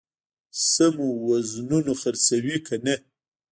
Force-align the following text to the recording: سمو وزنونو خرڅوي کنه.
سمو 0.71 1.09
وزنونو 1.27 1.93
خرڅوي 2.01 2.57
کنه. 2.67 2.95